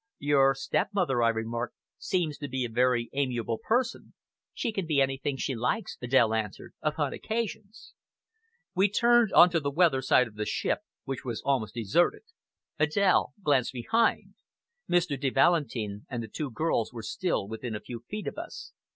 [0.17, 4.15] "Your stepmother," I remarked, "seems to be a very amiable person!"
[4.51, 7.93] "She can be anything she likes," Adèle answered "upon occasions."
[8.73, 12.23] We turned on to the weather side of the ship, which was almost deserted.
[12.79, 14.33] Adèle glanced behind.
[14.89, 15.21] Mr.
[15.21, 18.73] de Valentin and the two girls were still within a few feet of us.